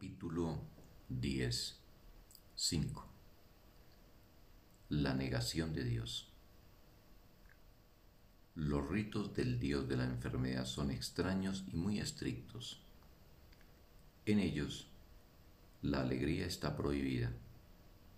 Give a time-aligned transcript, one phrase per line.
[0.00, 0.58] Capítulo
[1.10, 1.78] 10
[2.54, 3.06] 5
[4.88, 6.32] La negación de Dios
[8.54, 12.82] Los ritos del Dios de la enfermedad son extraños y muy estrictos.
[14.24, 14.88] En ellos,
[15.82, 17.30] la alegría está prohibida,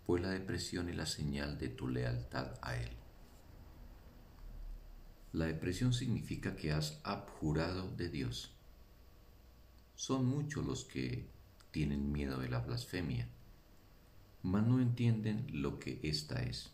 [0.07, 2.93] pues la depresión es la señal de tu lealtad a Él.
[5.33, 8.55] La depresión significa que has abjurado de Dios.
[9.97, 11.42] Son muchos los que
[11.73, 13.27] tienen miedo de la blasfemia,
[14.43, 16.71] mas no entienden lo que ésta es.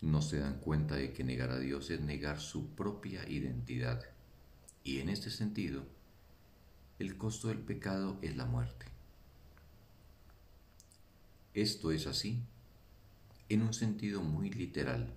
[0.00, 4.04] No se dan cuenta de que negar a Dios es negar su propia identidad,
[4.84, 5.84] y en este sentido,
[7.00, 8.86] el costo del pecado es la muerte.
[11.54, 12.40] Esto es así
[13.48, 15.14] en un sentido muy literal.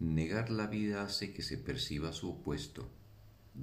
[0.00, 2.90] Negar la vida hace que se perciba su opuesto,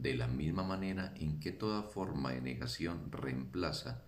[0.02, 4.04] de la misma manera en que toda forma de negación reemplaza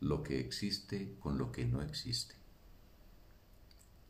[0.00, 2.34] lo que existe con lo que no existe.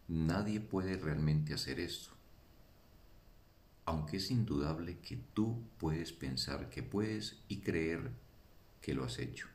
[0.09, 2.11] Nadie puede realmente hacer esto,
[3.87, 8.11] aunque es indudable que tú puedes pensar que puedes y creer
[8.83, 9.47] que lo has hecho.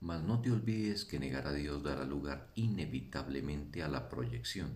[0.00, 4.72] Mas no te olvides que negar a Dios dará lugar inevitablemente a la proyección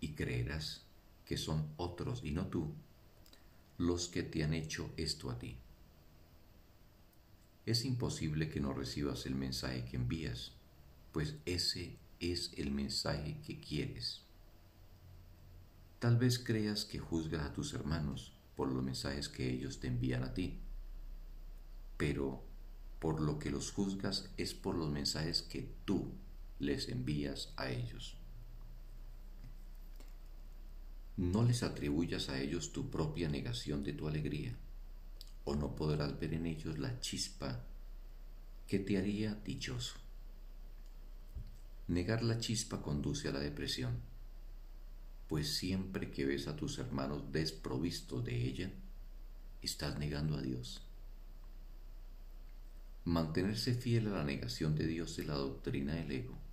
[0.00, 0.84] y creerás
[1.24, 2.74] que son otros y no tú
[3.78, 5.58] los que te han hecho esto a ti.
[7.66, 10.52] Es imposible que no recibas el mensaje que envías,
[11.12, 14.22] pues ese es el mensaje que quieres.
[15.98, 20.22] Tal vez creas que juzgas a tus hermanos por los mensajes que ellos te envían
[20.22, 20.60] a ti,
[21.96, 22.44] pero
[23.00, 26.12] por lo que los juzgas es por los mensajes que tú
[26.58, 28.16] les envías a ellos.
[31.16, 34.54] No les atribuyas a ellos tu propia negación de tu alegría,
[35.44, 37.64] o no podrás ver en ellos la chispa
[38.66, 39.94] que te haría dichoso.
[41.88, 43.94] Negar la chispa conduce a la depresión,
[45.26, 48.70] pues siempre que ves a tus hermanos desprovistos de ella,
[49.62, 50.82] estás negando a Dios.
[53.06, 56.45] Mantenerse fiel a la negación de Dios es la doctrina del ego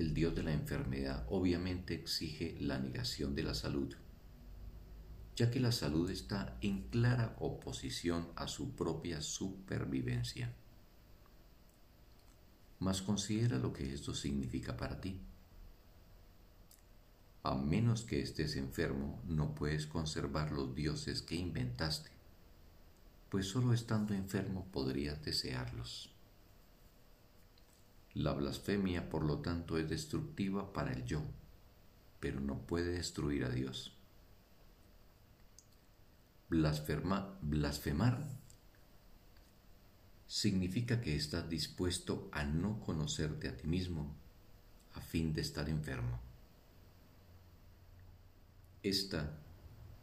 [0.00, 3.94] el Dios de la enfermedad obviamente exige la negación de la salud,
[5.36, 10.54] ya que la salud está en clara oposición a su propia supervivencia.
[12.78, 15.20] Mas considera lo que esto significa para ti.
[17.42, 22.10] A menos que estés enfermo, no puedes conservar los dioses que inventaste,
[23.28, 26.10] pues solo estando enfermo podrías desearlos.
[28.14, 31.22] La blasfemia, por lo tanto, es destructiva para el yo,
[32.18, 33.96] pero no puede destruir a Dios.
[36.48, 38.26] blasfemar
[40.26, 44.14] significa que estás dispuesto a no conocerte a ti mismo
[44.94, 46.20] a fin de estar enfermo.
[48.82, 49.38] Esta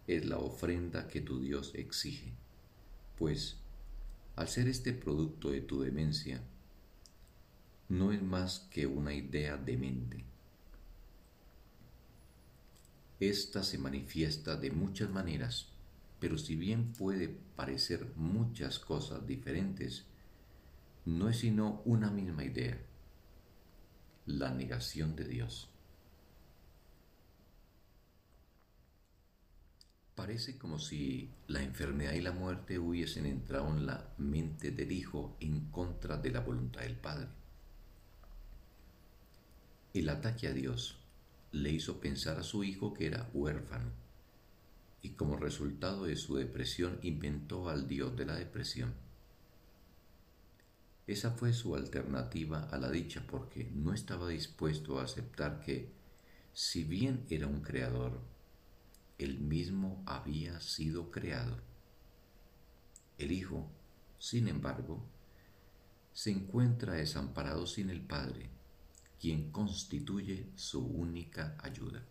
[0.05, 2.33] es la ofrenda que tu Dios exige,
[3.17, 3.57] pues
[4.35, 6.41] al ser este producto de tu demencia,
[7.89, 10.25] no es más que una idea de mente.
[13.19, 15.69] Esta se manifiesta de muchas maneras,
[16.19, 20.05] pero si bien puede parecer muchas cosas diferentes,
[21.05, 22.77] no es sino una misma idea,
[24.25, 25.69] la negación de Dios.
[30.13, 35.37] Parece como si la enfermedad y la muerte hubiesen entrado en la mente del Hijo
[35.39, 37.29] en contra de la voluntad del Padre.
[39.97, 40.95] El ataque a Dios
[41.51, 43.89] le hizo pensar a su hijo que era huérfano
[45.01, 48.93] y como resultado de su depresión inventó al Dios de la depresión.
[51.07, 55.91] Esa fue su alternativa a la dicha porque no estaba dispuesto a aceptar que,
[56.53, 58.21] si bien era un creador,
[59.17, 61.57] él mismo había sido creado.
[63.17, 63.67] El Hijo,
[64.19, 65.03] sin embargo,
[66.13, 68.56] se encuentra desamparado sin el Padre
[69.19, 72.03] quien constituye su única ayuda.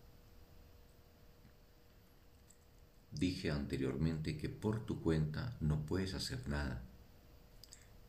[3.11, 6.83] Dije anteriormente que por tu cuenta no puedes hacer nada,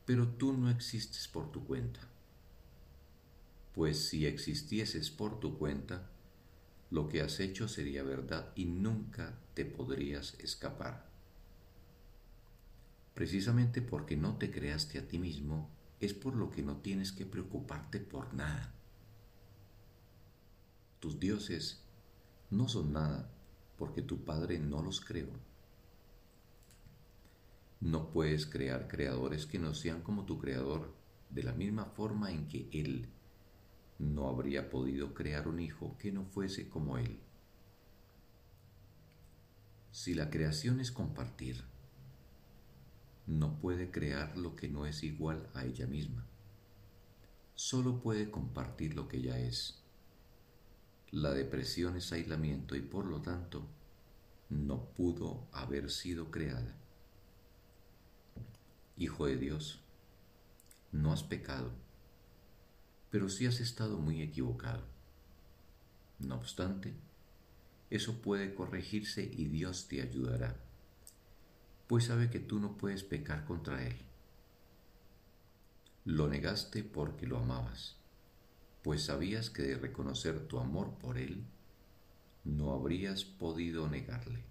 [0.05, 2.01] pero tú no existes por tu cuenta.
[3.75, 6.11] Pues si existieses por tu cuenta,
[6.91, 11.07] lo que has hecho sería verdad y nunca te podrías escapar.
[13.15, 17.27] Precisamente porque no te creaste a ti mismo, es por lo que no tienes que
[17.27, 18.78] preocuparte por nada.
[21.01, 21.85] Tus dioses
[22.51, 23.31] no son nada
[23.77, 25.31] porque tu Padre no los creó.
[27.81, 30.93] No puedes crear creadores que no sean como tu creador,
[31.31, 33.09] de la misma forma en que Él
[33.99, 37.21] no habría podido crear un hijo que no fuese como Él.
[39.93, 41.65] Si la creación es compartir,
[43.27, 46.27] no puede crear lo que no es igual a ella misma.
[47.55, 49.83] Solo puede compartir lo que ya es.
[51.11, 53.67] La depresión es aislamiento y por lo tanto
[54.51, 56.77] no pudo haber sido creada.
[58.97, 59.81] Hijo de Dios,
[60.93, 61.71] no has pecado,
[63.11, 64.83] pero sí has estado muy equivocado.
[66.19, 66.95] No obstante,
[67.91, 70.57] eso puede corregirse y Dios te ayudará,
[71.87, 73.97] pues sabe que tú no puedes pecar contra Él.
[76.05, 77.98] Lo negaste porque lo amabas,
[78.89, 81.45] pues sabías que de reconocer tu amor por Él,
[82.45, 84.43] no habrías podido negarle.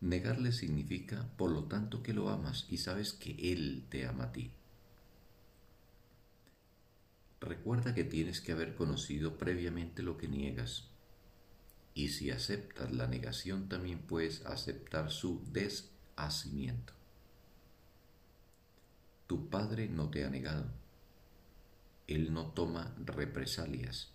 [0.00, 4.32] Negarle significa, por lo tanto, que lo amas y sabes que Él te ama a
[4.32, 4.50] ti.
[7.38, 10.88] Recuerda que tienes que haber conocido previamente lo que niegas.
[11.92, 16.94] Y si aceptas la negación, también puedes aceptar su deshacimiento.
[19.26, 20.79] Tu Padre no te ha negado.
[22.10, 24.12] Él no toma represalias,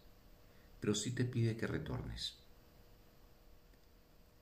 [0.81, 2.37] pero sí te pide que retornes.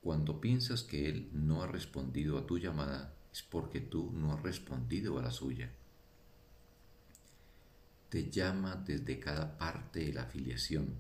[0.02, 4.42] Cuando piensas que Él no ha respondido a tu llamada, es porque tú no has
[4.42, 5.72] respondido a la suya.
[8.10, 10.98] Te llama desde cada parte de la afiliación,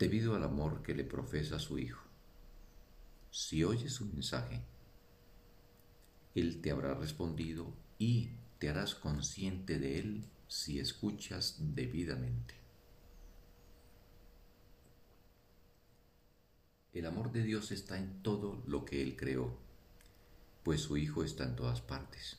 [0.00, 2.02] debido al amor que le profesa su Hijo.
[3.30, 4.64] Si oyes su mensaje,
[6.34, 12.54] Él te habrá respondido y te harás consciente de Él si escuchas debidamente.
[16.92, 19.56] El amor de Dios está en todo lo que Él creó,
[20.62, 22.36] pues su Hijo está en todas partes.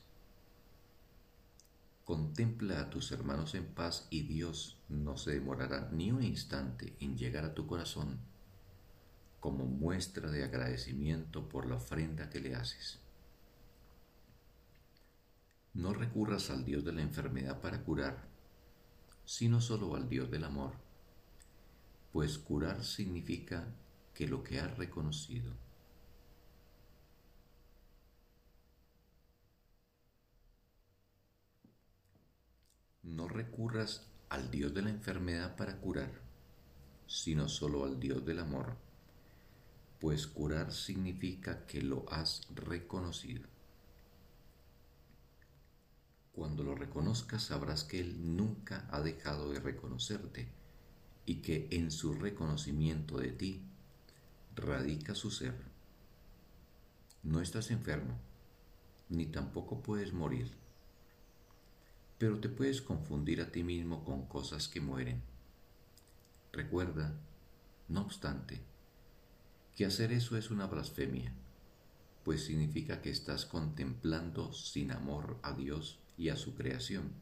[2.04, 7.18] Contempla a tus hermanos en paz y Dios no se demorará ni un instante en
[7.18, 8.20] llegar a tu corazón
[9.40, 13.03] como muestra de agradecimiento por la ofrenda que le haces.
[15.74, 18.28] No recurras al Dios de la enfermedad para curar,
[19.24, 20.74] sino solo al Dios del amor,
[22.12, 23.74] pues curar significa
[24.14, 25.52] que lo que has reconocido.
[33.02, 36.22] No recurras al Dios de la enfermedad para curar,
[37.08, 38.76] sino solo al Dios del amor,
[39.98, 43.53] pues curar significa que lo has reconocido.
[46.34, 50.48] Cuando lo reconozcas sabrás que Él nunca ha dejado de reconocerte
[51.26, 53.62] y que en su reconocimiento de ti
[54.56, 55.54] radica su ser.
[57.22, 58.18] No estás enfermo,
[59.08, 60.50] ni tampoco puedes morir,
[62.18, 65.22] pero te puedes confundir a ti mismo con cosas que mueren.
[66.52, 67.14] Recuerda,
[67.88, 68.60] no obstante,
[69.76, 71.32] que hacer eso es una blasfemia,
[72.24, 77.12] pues significa que estás contemplando sin amor a Dios y a su creación,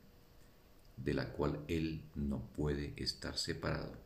[0.96, 3.96] de la cual Él no puede estar separado.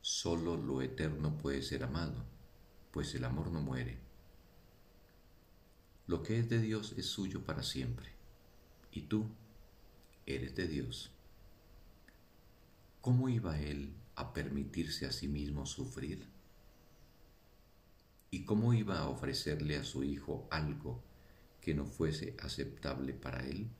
[0.00, 2.24] Solo lo eterno puede ser amado,
[2.90, 3.98] pues el amor no muere.
[6.06, 8.10] Lo que es de Dios es suyo para siempre,
[8.90, 9.26] y tú
[10.26, 11.10] eres de Dios.
[13.00, 16.28] ¿Cómo iba Él a permitirse a sí mismo sufrir?
[18.30, 21.02] ¿Y cómo iba a ofrecerle a su Hijo algo
[21.62, 23.70] que no fuese aceptable para Él?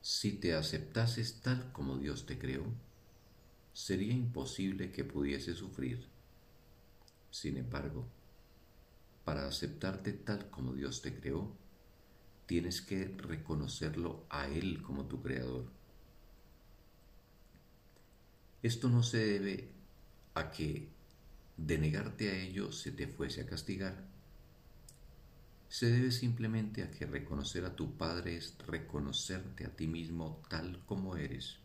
[0.00, 2.64] Si te aceptases tal como Dios te creó,
[3.72, 6.06] sería imposible que pudiese sufrir.
[7.30, 8.06] Sin embargo,
[9.24, 11.52] para aceptarte tal como Dios te creó,
[12.46, 15.66] tienes que reconocerlo a Él como tu creador.
[18.62, 19.68] Esto no se debe
[20.34, 20.88] a que
[21.56, 24.15] de negarte a ello se te fuese a castigar.
[25.68, 30.80] Se debe simplemente a que reconocer a tu Padre es reconocerte a ti mismo tal
[30.86, 31.58] como eres.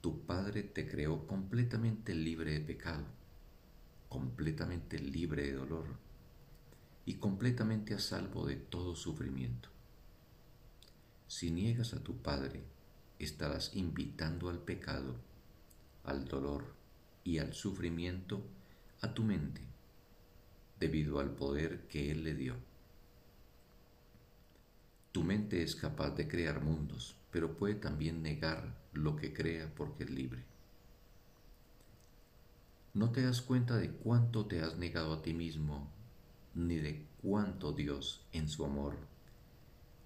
[0.00, 3.04] Tu Padre te creó completamente libre de pecado,
[4.08, 5.86] completamente libre de dolor
[7.04, 9.70] y completamente a salvo de todo sufrimiento.
[11.26, 12.62] Si niegas a tu Padre,
[13.18, 15.16] estarás invitando al pecado,
[16.04, 16.74] al dolor
[17.24, 18.42] y al sufrimiento
[19.00, 19.67] a tu mente,
[20.78, 22.56] debido al poder que Él le dio.
[25.12, 30.04] Tu mente es capaz de crear mundos, pero puede también negar lo que crea porque
[30.04, 30.44] es libre.
[32.94, 35.90] No te das cuenta de cuánto te has negado a ti mismo,
[36.54, 38.96] ni de cuánto Dios, en su amor,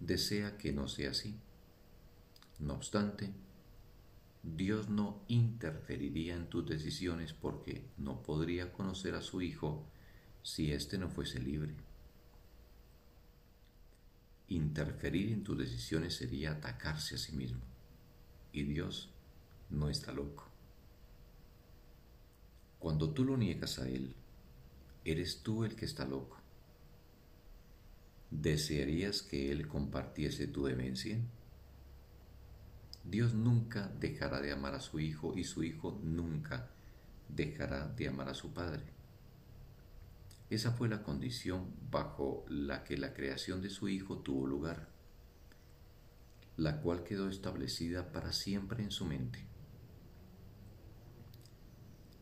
[0.00, 1.38] desea que no sea así.
[2.58, 3.32] No obstante,
[4.42, 9.86] Dios no interferiría en tus decisiones porque no podría conocer a su Hijo
[10.42, 11.74] si éste no fuese libre.
[14.48, 17.62] Interferir en tus decisiones sería atacarse a sí mismo,
[18.52, 19.10] y Dios
[19.70, 20.46] no está loco.
[22.78, 24.14] Cuando tú lo niegas a Él,
[25.04, 26.38] eres tú el que está loco.
[28.30, 31.18] ¿Desearías que Él compartiese tu demencia?
[33.04, 36.70] Dios nunca dejará de amar a su Hijo y su Hijo nunca
[37.28, 39.01] dejará de amar a su Padre.
[40.52, 44.86] Esa fue la condición bajo la que la creación de su Hijo tuvo lugar,
[46.58, 49.46] la cual quedó establecida para siempre en su mente.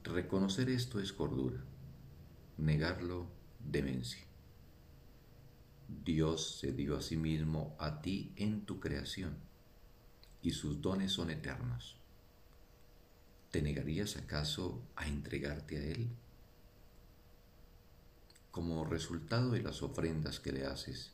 [0.04, 1.64] Reconocer esto es cordura,
[2.56, 3.26] negarlo
[3.58, 4.24] demencia.
[5.88, 9.38] Dios se dio a sí mismo a ti en tu creación
[10.40, 11.98] y sus dones son eternos.
[13.50, 16.10] ¿Te negarías acaso a entregarte a Él?
[18.50, 21.12] Como resultado de las ofrendas que le haces,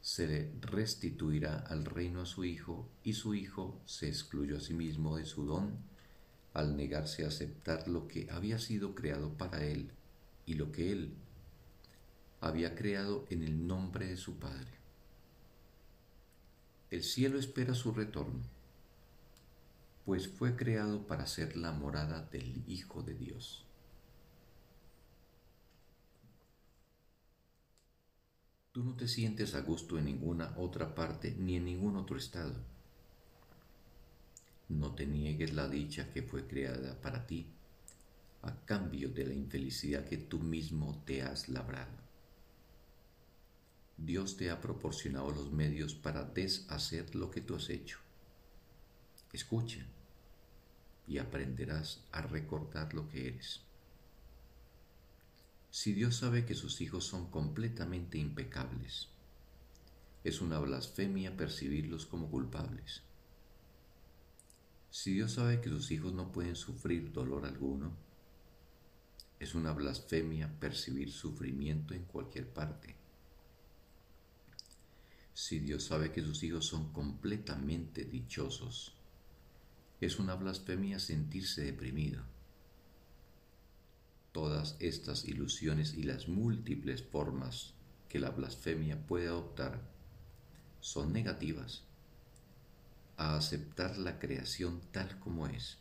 [0.00, 4.74] se le restituirá al reino a su Hijo y su Hijo se excluyó a sí
[4.74, 5.78] mismo de su don
[6.52, 9.90] al negarse a aceptar lo que había sido creado para él
[10.46, 11.14] y lo que él
[12.40, 14.70] había creado en el nombre de su Padre.
[16.90, 18.40] El cielo espera su retorno,
[20.04, 23.65] pues fue creado para ser la morada del Hijo de Dios.
[28.76, 32.76] Tú no te sientes a gusto en ninguna otra parte ni en ningún otro estado
[34.68, 37.46] no te niegues la dicha que fue creada para ti,
[38.42, 41.96] a cambio de la infelicidad que tú mismo te has labrado.
[43.96, 47.98] Dios te ha proporcionado los medios para deshacer lo que tú has hecho.
[49.32, 49.86] Escucha
[51.06, 53.62] y aprenderás a recordar lo que eres.
[55.78, 59.10] Si Dios sabe que sus hijos son completamente impecables,
[60.24, 63.02] es una blasfemia percibirlos como culpables.
[64.90, 67.94] Si Dios sabe que sus hijos no pueden sufrir dolor alguno,
[69.38, 72.96] es una blasfemia percibir sufrimiento en cualquier parte.
[75.34, 78.96] Si Dios sabe que sus hijos son completamente dichosos,
[80.00, 82.35] es una blasfemia sentirse deprimido.
[84.36, 87.72] Todas estas ilusiones y las múltiples formas
[88.06, 89.80] que la blasfemia puede adoptar
[90.78, 91.84] son negativas
[93.16, 95.78] a aceptar la creación tal como es.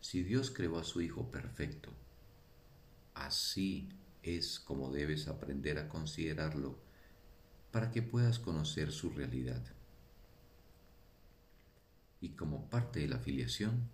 [0.00, 1.90] Si Dios creó a su Hijo perfecto,
[3.14, 3.88] así
[4.24, 6.80] es como debes aprender a considerarlo
[7.70, 9.62] para que puedas conocer su realidad.
[12.20, 13.88] Y como parte de la filiación,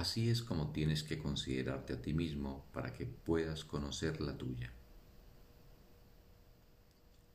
[0.00, 4.72] así es como tienes que considerarte a ti mismo para que puedas conocer la tuya.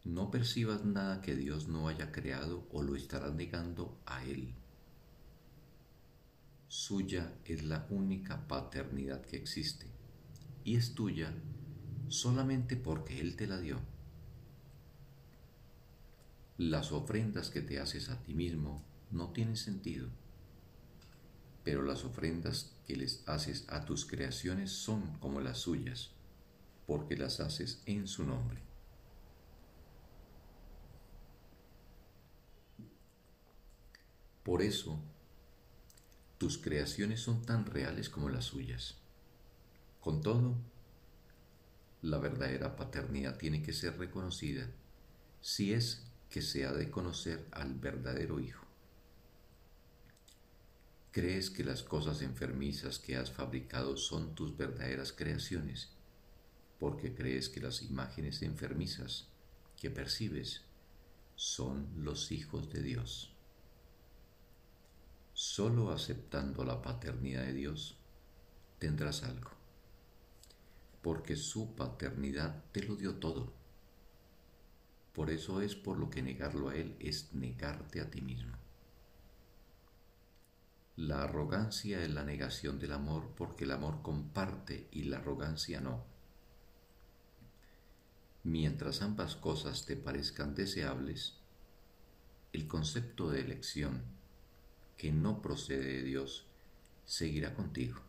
[0.03, 4.53] No percibas nada que Dios no haya creado o lo estarás negando a Él.
[6.67, 9.87] Suya es la única paternidad que existe
[10.63, 11.33] y es tuya
[12.07, 13.79] solamente porque Él te la dio.
[16.57, 20.09] Las ofrendas que te haces a ti mismo no tienen sentido,
[21.65, 26.11] pero las ofrendas que les haces a tus creaciones son como las suyas,
[26.85, 28.61] porque las haces en su nombre.
[34.43, 35.01] Por eso,
[36.37, 38.99] tus creaciones son tan reales como las suyas.
[40.01, 40.55] Con todo,
[42.03, 44.69] la verdadera paternidad tiene que ser reconocida
[45.41, 48.64] si es que se ha de conocer al verdadero Hijo.
[51.15, 55.87] ¿Crees que las cosas enfermizas que has fabricado son tus verdaderas creaciones?
[56.77, 59.29] Porque crees que las imágenes enfermizas
[59.77, 60.63] que percibes
[61.37, 63.33] son los hijos de Dios.
[65.31, 67.97] Solo aceptando la paternidad de Dios
[68.77, 69.51] tendrás algo,
[71.01, 73.53] porque su paternidad te lo dio todo.
[75.13, 78.64] Por eso es por lo que negarlo a Él es negarte a ti mismo.
[80.97, 86.05] La arrogancia es la negación del amor porque el amor comparte y la arrogancia no.
[88.43, 91.33] Mientras ambas cosas te parezcan deseables,
[92.53, 94.03] el concepto de elección
[94.97, 96.45] que no procede de Dios
[97.03, 97.99] seguirá contigo.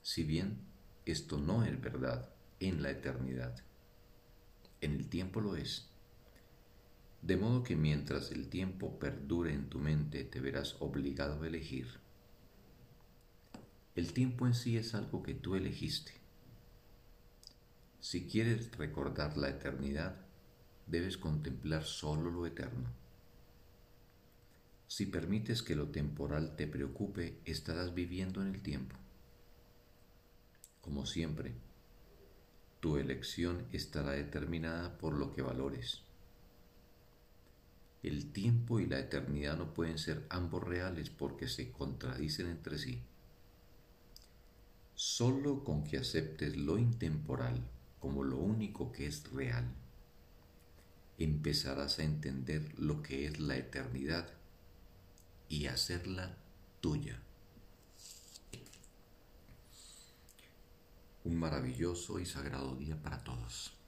[0.00, 0.58] Si bien
[1.04, 2.30] esto no es verdad
[2.60, 3.62] en la eternidad,
[4.80, 5.91] en el tiempo lo es.
[7.22, 11.86] De modo que mientras el tiempo perdure en tu mente te verás obligado a elegir.
[13.94, 16.12] El tiempo en sí es algo que tú elegiste.
[18.00, 20.16] Si quieres recordar la eternidad,
[20.88, 22.90] debes contemplar solo lo eterno.
[24.88, 28.96] Si permites que lo temporal te preocupe, estarás viviendo en el tiempo.
[30.80, 31.54] Como siempre,
[32.80, 36.02] tu elección estará determinada por lo que valores.
[38.02, 43.00] El tiempo y la eternidad no pueden ser ambos reales porque se contradicen entre sí.
[44.94, 47.62] Solo con que aceptes lo intemporal
[48.00, 49.72] como lo único que es real,
[51.18, 54.28] empezarás a entender lo que es la eternidad
[55.48, 56.36] y hacerla
[56.80, 57.20] tuya.
[61.24, 63.81] Un maravilloso y sagrado día para todos.